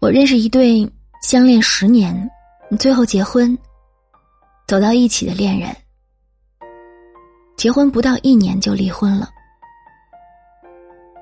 [0.00, 0.88] 我认识一对
[1.22, 2.30] 相恋十年，
[2.78, 3.56] 最后结婚，
[4.68, 5.74] 走到一起的恋人，
[7.56, 9.28] 结婚不到一年就离婚了。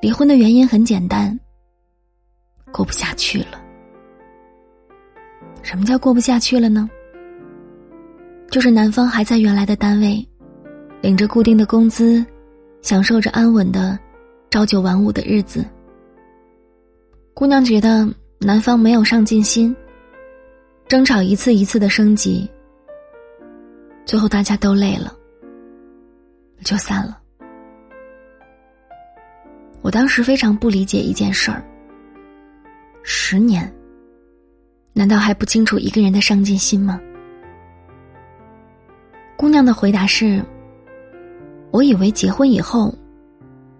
[0.02, 1.38] 离婚的原因很简单，
[2.70, 3.62] 过不下去了。
[5.62, 6.88] 什么叫过不下去了呢？
[8.50, 10.24] 就是男方还在原来的单位，
[11.00, 12.24] 领着固定的工资，
[12.82, 13.98] 享受着安稳的
[14.50, 15.64] 朝九晚五的日子。
[17.32, 18.06] 姑娘觉得
[18.38, 19.74] 男方没有上进心，
[20.86, 22.48] 争吵一次一次的升级，
[24.04, 25.12] 最后大家都累了，
[26.62, 27.18] 就散了。
[29.80, 31.64] 我当时非常不理解一件事儿：
[33.02, 33.72] 十年，
[34.92, 37.00] 难道还不清楚一个人的上进心吗？
[39.36, 40.42] 姑娘的回答是
[41.72, 42.94] ：“我以为结婚以后，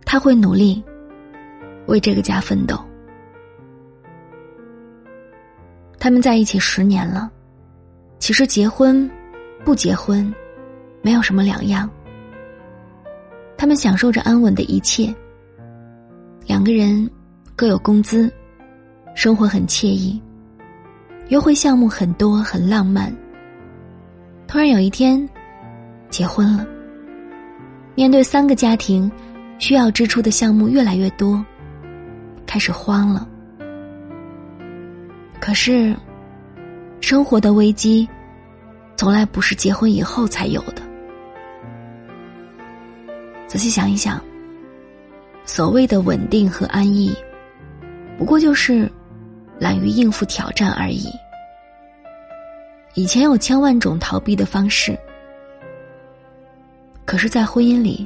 [0.04, 0.82] 他会努力
[1.86, 2.78] 为这个家奋斗。
[5.98, 7.30] 他们在一起十年了，
[8.18, 9.10] 其实结婚
[9.64, 10.32] 不结婚
[11.02, 11.88] 没有什么两样。
[13.56, 15.14] 他们享受着安稳的一切。”
[16.46, 17.10] 两个人
[17.56, 18.32] 各有工资，
[19.14, 20.22] 生活很惬意，
[21.28, 23.12] 约会项目很多，很浪漫。
[24.46, 25.28] 突然有一天，
[26.08, 26.64] 结婚了。
[27.96, 29.10] 面对三个家庭，
[29.58, 31.44] 需要支出的项目越来越多，
[32.46, 33.28] 开始慌了。
[35.46, 35.94] 可是，
[37.00, 38.08] 生活的危机，
[38.96, 40.82] 从来不是结婚以后才有的。
[43.46, 44.20] 仔细想一想。
[45.44, 47.14] 所谓的稳定和安逸，
[48.18, 48.90] 不过就是
[49.60, 51.08] 懒于应付挑战而已。
[52.94, 54.98] 以前有千万种逃避的方式，
[57.04, 58.04] 可是，在婚姻里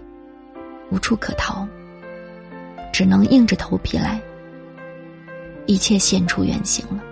[0.91, 1.67] 无处可逃，
[2.93, 4.21] 只能硬着头皮来，
[5.65, 7.03] 一切现出原形了。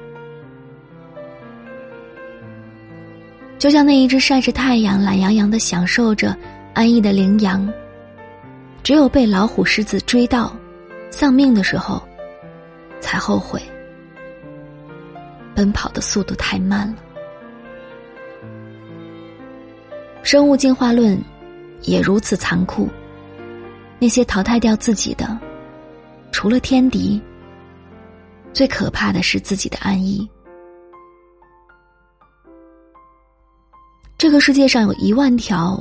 [3.58, 6.36] 就像那一只晒着太阳、懒洋洋的享受着
[6.74, 7.68] 安逸的羚羊。
[8.84, 10.56] 只有被老虎、狮子追到，
[11.10, 12.00] 丧命的时候，
[13.00, 13.60] 才后悔。
[15.54, 16.96] 奔跑的速度太慢了。
[20.22, 21.20] 生物进化论
[21.82, 22.88] 也如此残酷。
[23.98, 25.36] 那些淘汰掉自己的，
[26.30, 27.20] 除了天敌，
[28.52, 30.28] 最可怕的是自己的安逸。
[34.18, 35.80] 这个世界上有一万条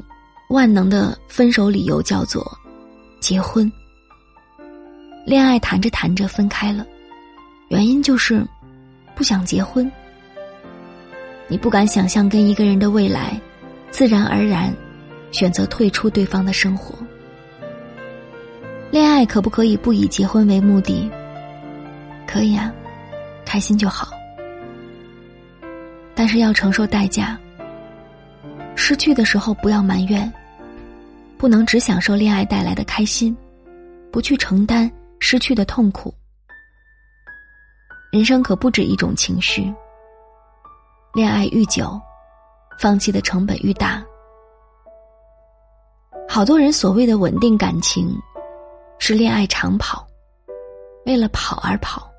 [0.50, 2.46] 万能的分手理由，叫做。
[3.20, 3.70] 结婚，
[5.26, 6.86] 恋爱谈着谈着分开了，
[7.70, 8.46] 原因就是
[9.16, 9.92] 不想结婚。
[11.48, 13.42] 你不敢想象跟一个人的未来，
[13.90, 14.72] 自然而然
[15.32, 16.94] 选择退出对方的生活。
[18.92, 21.10] 恋爱可不可以不以结婚为目的？
[22.28, 22.72] 可以啊，
[23.44, 24.10] 开心就好。
[26.14, 27.36] 但是要承受代价。
[28.88, 30.32] 失去的时候不要埋怨。
[31.38, 33.36] 不能只享受恋爱带来的开心，
[34.14, 34.90] 不去承担
[35.20, 36.14] 失去的痛苦。
[38.14, 39.72] 人生可不止一种情绪。
[41.14, 42.00] 恋爱愈久，
[42.80, 44.02] 放弃的成本愈大。
[46.26, 48.18] 好多人所谓的稳定感情，
[49.00, 50.08] 是恋爱长跑，
[51.06, 52.10] 为了跑而跑。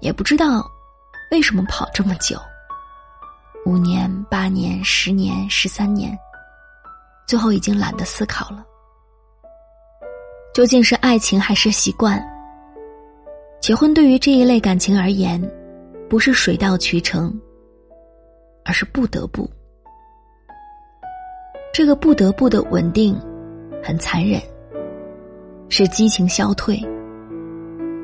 [0.00, 0.62] 也不知道
[1.30, 2.38] 为什么跑这么久，
[3.64, 6.16] 五年、八年、十年、十三年。
[7.26, 8.64] 最后已经懒得思考了，
[10.54, 12.18] 究竟是爱情还是习惯？
[13.60, 15.38] 结婚对于这一类感情而言，
[16.08, 17.38] 不是水到渠成，
[18.64, 19.46] 而是不得不。
[21.70, 23.14] 这个不得不的稳定，
[23.84, 24.40] 很残忍，
[25.68, 26.82] 使激情消退，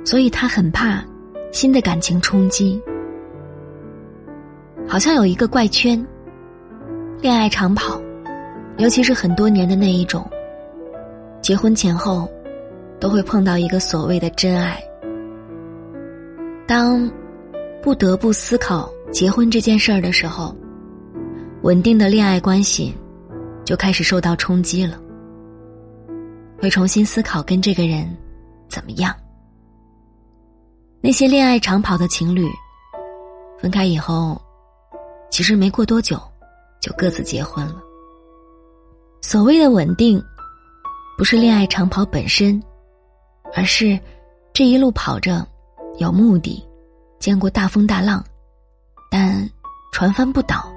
[0.04, 1.02] 所以他很怕
[1.50, 2.78] 新的感情冲击。
[4.86, 6.04] 好像有一个怪圈，
[7.20, 8.00] 恋爱长跑。
[8.78, 10.28] 尤其是很多年的那一种，
[11.40, 12.28] 结婚前后，
[12.98, 14.82] 都会碰到一个所谓的真爱。
[16.66, 17.08] 当
[17.80, 20.52] 不得不思考结婚这件事儿的时候，
[21.62, 22.92] 稳定的恋爱关系
[23.64, 24.98] 就开始受到冲击了。
[26.60, 28.08] 会重新思考跟这个人
[28.68, 29.14] 怎么样。
[31.00, 32.48] 那些恋爱长跑的情侣，
[33.60, 34.40] 分开以后，
[35.34, 36.16] 其实没过多久，
[36.80, 37.82] 就各自结婚了。
[39.20, 40.22] 所谓的稳定，
[41.18, 42.62] 不是恋爱长跑本身，
[43.52, 43.98] 而是
[44.52, 45.44] 这一路跑着
[45.98, 46.64] 有目的，
[47.18, 48.24] 见过大风大浪，
[49.10, 49.50] 但
[49.92, 50.72] 船帆不倒；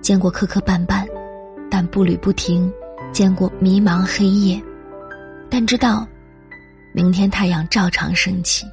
[0.00, 1.06] 见过磕磕绊绊，
[1.70, 2.72] 但步履不停；
[3.12, 4.58] 见过迷茫黑夜，
[5.50, 6.08] 但知道
[6.94, 8.64] 明天太阳照常升起。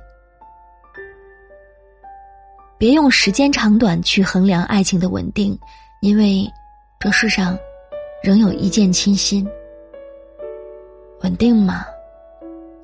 [2.77, 5.57] 别用时间长短去衡量爱情的稳定，
[6.01, 6.47] 因为
[6.99, 7.57] 这世上
[8.21, 9.47] 仍有一见倾心。
[11.21, 11.83] 稳定嘛，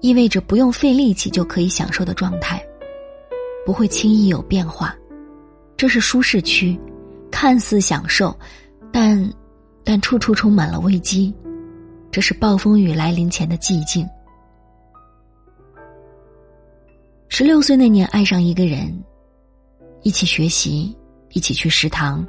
[0.01, 2.59] 意味着不用费力气就可以享受的状态，
[3.65, 4.95] 不会轻易有变化，
[5.77, 6.75] 这是舒适区，
[7.29, 8.35] 看似享受，
[8.91, 9.31] 但
[9.83, 11.31] 但处处充满了危机，
[12.09, 14.09] 这是暴风雨来临前的寂静。
[17.27, 18.91] 十六岁那年爱上一个人。
[20.03, 20.95] 一起学习，
[21.31, 22.25] 一起去食堂，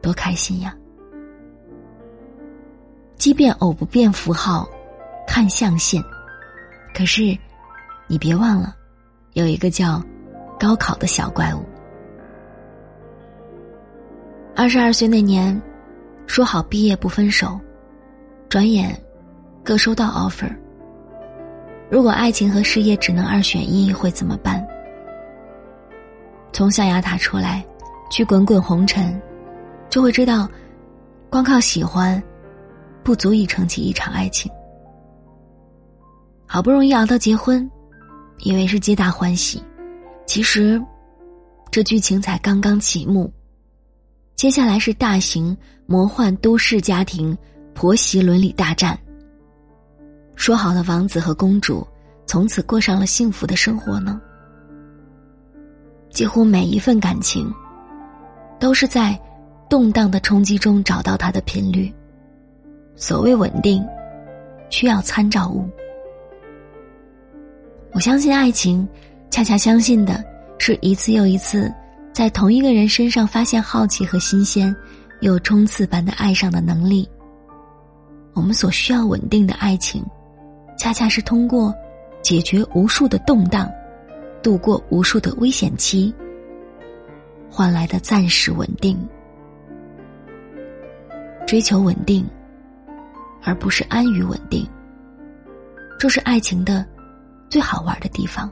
[0.00, 0.72] 多开心呀！
[3.16, 4.68] 即便偶不变符号，
[5.26, 6.00] 看象限，
[6.94, 7.36] 可是
[8.06, 8.76] 你别忘了，
[9.32, 10.00] 有一个叫
[10.58, 11.64] 高考的小怪物。
[14.54, 15.60] 二十二岁那年，
[16.28, 17.58] 说好毕业不分手，
[18.48, 18.96] 转眼
[19.64, 20.54] 各收到 offer。
[21.90, 24.63] 如果爱情和事业只能二选一，会怎么办？
[26.54, 27.66] 从象牙塔出来，
[28.08, 29.20] 去滚滚红尘，
[29.90, 30.48] 就会知道，
[31.28, 32.22] 光靠喜欢，
[33.02, 34.48] 不足以撑起一场爱情。
[36.46, 37.68] 好不容易熬到结婚，
[38.38, 39.60] 以为是皆大欢喜，
[40.26, 40.80] 其实，
[41.72, 43.32] 这剧情才刚刚起幕。
[44.36, 45.56] 接下来是大型
[45.86, 47.36] 魔幻都市家庭
[47.74, 48.96] 婆媳伦理大战。
[50.36, 51.84] 说好的王子和公主，
[52.26, 54.20] 从此过上了幸福的生活呢？
[56.14, 57.52] 几乎每一份感情，
[58.60, 59.20] 都是在
[59.68, 61.92] 动荡的冲击中找到它的频率。
[62.94, 63.84] 所谓稳定，
[64.70, 65.68] 需要参照物。
[67.90, 68.88] 我相信爱情，
[69.28, 70.24] 恰恰相信的
[70.56, 71.72] 是一次又一次
[72.12, 74.74] 在同一个人身上发现好奇和新鲜，
[75.20, 77.08] 又冲刺般的爱上的能力。
[78.34, 80.04] 我们所需要稳定的爱情，
[80.78, 81.74] 恰恰是通过
[82.22, 83.68] 解决无数的动荡。
[84.44, 86.14] 度过无数的危险期，
[87.50, 88.96] 换来的暂时稳定。
[91.46, 92.26] 追求稳定，
[93.42, 94.68] 而不是安于稳定，
[95.98, 96.84] 这是爱情的
[97.48, 98.50] 最好玩的地方。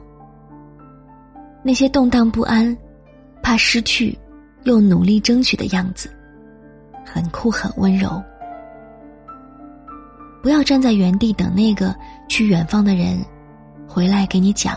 [1.63, 2.75] 那些动荡不安、
[3.43, 4.17] 怕失去
[4.63, 6.09] 又努力争取的样子，
[7.05, 8.21] 很酷很温柔。
[10.41, 11.95] 不要站在原地等那个
[12.27, 13.23] 去远方的人
[13.87, 14.75] 回来给你讲。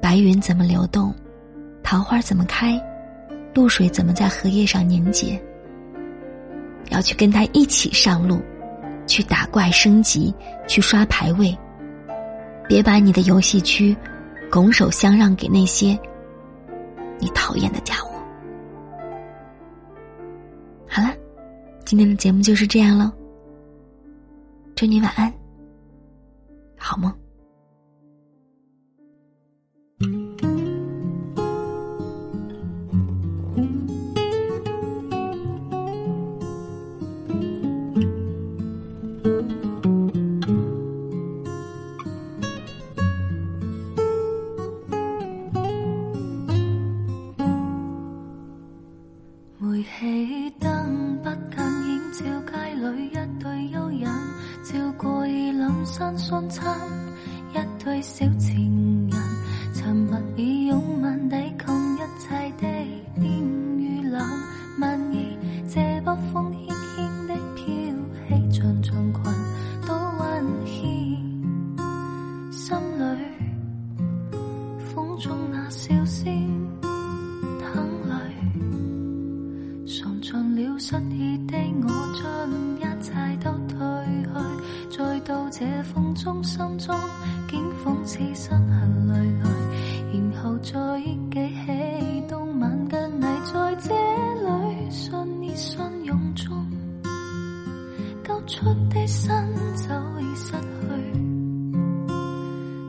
[0.00, 1.14] 白云怎么流动，
[1.82, 2.80] 桃花怎么开，
[3.54, 5.40] 露水怎么在荷叶上凝结？
[6.90, 8.40] 要去跟他一起上路，
[9.06, 10.34] 去打怪升级，
[10.66, 11.56] 去刷排位。
[12.66, 13.96] 别把你的游戏区
[14.50, 15.98] 拱手相让给那些
[17.18, 18.10] 你讨厌的家伙。
[20.88, 21.14] 好了，
[21.84, 23.10] 今天的节目就是这样喽。
[24.74, 25.32] 祝你晚安，
[26.76, 27.19] 好梦。
[56.00, 56.62] 已两山相亲，
[57.52, 59.20] 一对小情人，
[59.74, 62.66] 沉默以拥吻抵抗一切的
[63.22, 63.28] 烟
[63.78, 64.26] 雨冷。
[64.80, 65.36] 万意
[65.68, 67.64] 这北风轻轻的飘
[68.26, 69.22] 起，长长裙
[69.86, 71.44] 多温馨，
[72.50, 73.04] 心里
[74.94, 75.94] 风中那笑
[98.50, 99.30] 出的身
[99.76, 100.58] 早已失去，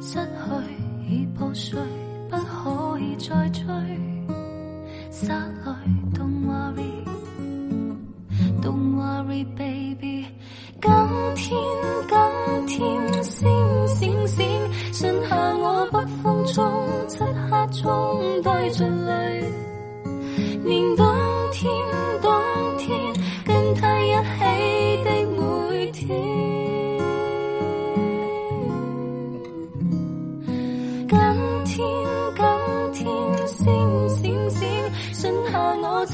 [0.01, 0.25] 失去
[1.08, 1.80] 已破碎，
[2.32, 3.63] 不可以再追，
[5.12, 5.32] 失去
[6.18, 7.06] don't worry。
[8.63, 10.25] Don't worry, baby。
[10.82, 10.91] 今
[11.36, 11.56] 天，
[12.65, 14.44] 今天，星星星，
[14.91, 16.74] 剩下我北风中，
[17.08, 19.44] 漆黑中带着泪，
[20.63, 21.06] 连，冬
[21.51, 21.72] 天，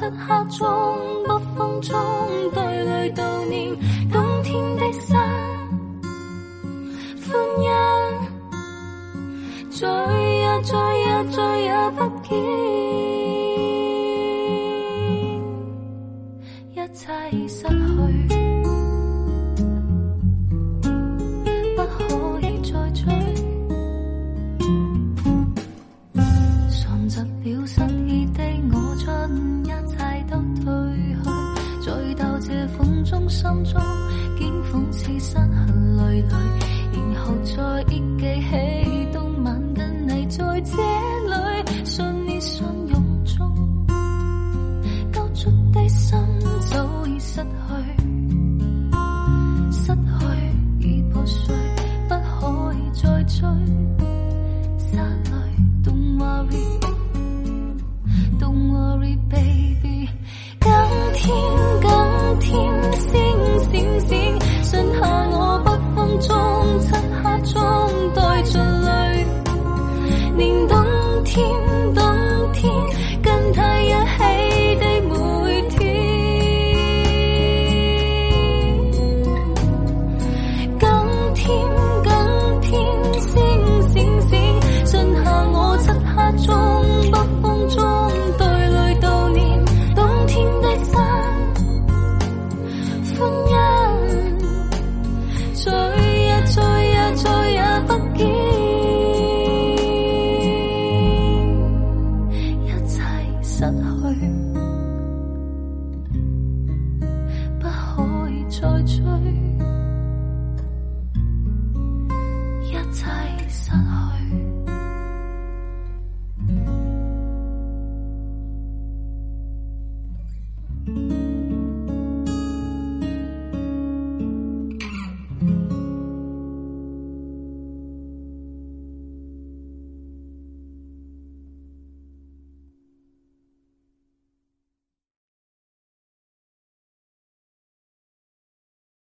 [0.10, 0.68] 漆黑中。
[1.28, 1.94] 北风中
[2.54, 3.76] 对泪悼念
[4.10, 5.20] 冬天的山，
[7.28, 7.70] 欢欣，
[9.70, 9.88] 再
[10.24, 12.67] 也再也再也不见。